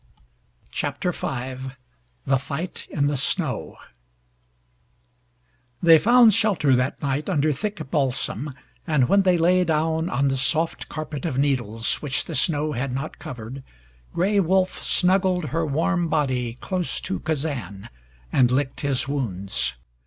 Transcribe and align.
CHAPTER 0.71 1.11
V 1.11 1.27
THE 2.25 2.39
FIGHT 2.39 2.87
IN 2.89 3.05
THE 3.05 3.15
SNOW 3.17 3.75
They 5.83 5.99
found 5.99 6.33
shelter 6.33 6.75
that 6.75 6.99
night 7.03 7.29
under 7.29 7.53
thick 7.53 7.87
balsam, 7.91 8.51
and 8.87 9.07
when 9.07 9.21
they 9.21 9.37
lay 9.37 9.63
down 9.63 10.09
on 10.09 10.29
the 10.29 10.37
soft 10.37 10.89
carpet 10.89 11.23
of 11.23 11.37
needles 11.37 12.01
which 12.01 12.25
the 12.25 12.33
snow 12.33 12.71
had 12.71 12.91
not 12.91 13.19
covered, 13.19 13.61
Gray 14.11 14.39
Wolf 14.39 14.81
snuggled 14.81 15.49
her 15.49 15.67
warm 15.67 16.07
body 16.07 16.57
close 16.61 16.99
to 17.01 17.19
Kazan 17.19 17.87
and 18.33 18.49
licked 18.49 18.79
his 18.81 19.07
wounds. 19.07 19.73